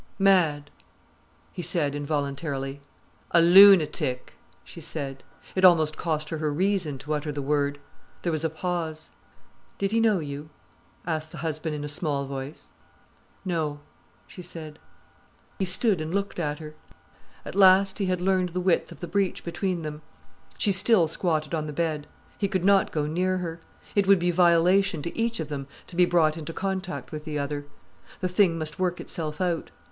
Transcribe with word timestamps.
"Mad!' 0.17 0.71
he 1.53 1.61
said 1.61 1.93
involuntarily. 1.93 2.81
"A 3.29 3.39
lunatic," 3.39 4.33
she 4.63 4.81
said. 4.81 5.21
It 5.53 5.63
almost 5.63 5.95
cost 5.95 6.29
her 6.29 6.39
her 6.39 6.51
reason 6.51 6.97
to 6.97 7.13
utter 7.13 7.31
the 7.31 7.39
word. 7.43 7.77
There 8.23 8.31
was 8.31 8.43
a 8.43 8.49
pause. 8.49 9.11
"Did 9.77 9.91
he 9.91 9.99
know 9.99 10.17
you?" 10.17 10.49
asked 11.05 11.31
the 11.31 11.37
husband 11.37 11.75
in 11.75 11.83
a 11.83 11.87
small 11.87 12.25
voice. 12.25 12.71
"No," 13.45 13.79
she 14.25 14.41
said. 14.41 14.79
He 15.59 15.65
stood 15.65 16.01
and 16.01 16.11
looked 16.15 16.39
at 16.39 16.57
her. 16.57 16.73
At 17.45 17.53
last 17.53 17.99
he 17.99 18.07
had 18.07 18.19
learned 18.19 18.49
the 18.49 18.59
width 18.59 18.91
of 18.91 19.01
the 19.01 19.07
breach 19.07 19.43
between 19.43 19.83
them. 19.83 20.01
She 20.57 20.71
still 20.71 21.07
squatted 21.07 21.53
on 21.53 21.67
the 21.67 21.71
bed. 21.73 22.07
He 22.39 22.47
could 22.47 22.65
not 22.65 22.91
go 22.91 23.05
near 23.05 23.37
her. 23.37 23.61
It 23.93 24.07
would 24.07 24.17
be 24.17 24.31
violation 24.31 25.03
to 25.03 25.15
each 25.15 25.39
of 25.39 25.49
them 25.49 25.67
to 25.85 25.95
be 25.95 26.05
brought 26.07 26.37
into 26.39 26.53
contact 26.53 27.11
with 27.11 27.23
the 27.23 27.37
other. 27.37 27.67
The 28.19 28.27
thing 28.29 28.57
must 28.57 28.79
work 28.79 28.99
itself 28.99 29.39
out. 29.39 29.69